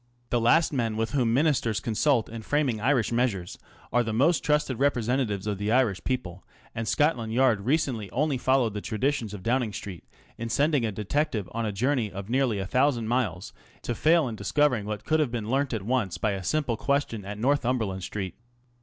The 0.31 0.41
last 0.41 0.73
men 0.73 0.97
with 0.97 1.11
whom 1.11 1.31
Ministers 1.31 1.79
consult 1.79 2.27
in 2.27 2.41
framing 2.41 2.81
Irish 2.81 3.11
measures 3.11 3.59
are 3.93 4.01
the 4.01 4.11
most 4.11 4.43
trusted 4.43 4.79
representatives 4.79 5.45
of 5.45 5.59
the 5.59 5.71
Irish 5.71 6.03
people; 6.03 6.43
and 6.73 6.87
Scotland 6.87 7.33
Yard 7.33 7.61
recently 7.61 8.09
only 8.09 8.39
followed 8.39 8.73
the 8.73 8.81
traditions 8.81 9.31
of 9.31 9.43
Downing 9.43 9.71
Street 9.71 10.03
in 10.39 10.49
sending 10.49 10.87
a 10.87 10.91
detective 10.91 11.47
on 11.51 11.67
a 11.67 11.71
journey 11.71 12.11
of 12.11 12.29
nearly 12.31 12.57
a 12.57 12.65
thousand 12.65 13.09
miles 13.09 13.53
to 13.83 13.93
fail 13.93 14.27
in 14.27 14.35
discovering 14.35 14.87
what 14.87 15.05
could 15.05 15.19
have 15.19 15.29
been 15.29 15.51
learnt 15.51 15.71
at 15.71 15.83
once 15.85 16.17
by 16.17 16.31
a 16.31 16.43
simple 16.43 16.77
question 16.77 17.23
at 17.23 17.37
Northumberland 17.37 18.01
Street. 18.01 18.33